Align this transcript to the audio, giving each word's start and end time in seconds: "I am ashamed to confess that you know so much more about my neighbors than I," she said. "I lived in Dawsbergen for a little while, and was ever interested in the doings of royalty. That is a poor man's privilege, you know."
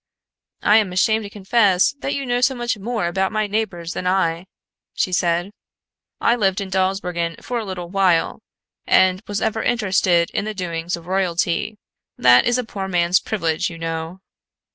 "I 0.63 0.77
am 0.77 0.91
ashamed 0.91 1.25
to 1.25 1.29
confess 1.29 1.91
that 1.99 2.15
you 2.15 2.25
know 2.25 2.41
so 2.41 2.55
much 2.55 2.75
more 2.75 3.05
about 3.05 3.31
my 3.31 3.45
neighbors 3.45 3.93
than 3.93 4.07
I," 4.07 4.47
she 4.95 5.13
said. 5.13 5.51
"I 6.19 6.35
lived 6.35 6.59
in 6.59 6.71
Dawsbergen 6.71 7.35
for 7.43 7.59
a 7.59 7.63
little 7.65 7.91
while, 7.91 8.41
and 8.87 9.21
was 9.27 9.43
ever 9.43 9.61
interested 9.61 10.31
in 10.31 10.45
the 10.45 10.55
doings 10.55 10.97
of 10.97 11.05
royalty. 11.05 11.77
That 12.17 12.45
is 12.47 12.57
a 12.57 12.63
poor 12.63 12.87
man's 12.87 13.19
privilege, 13.19 13.69
you 13.69 13.77
know." 13.77 14.21